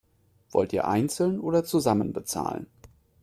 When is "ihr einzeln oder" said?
0.73-1.63